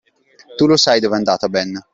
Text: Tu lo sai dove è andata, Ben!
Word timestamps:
Tu 0.57 0.65
lo 0.65 0.77
sai 0.77 0.99
dove 0.99 1.13
è 1.13 1.17
andata, 1.19 1.47
Ben! 1.47 1.79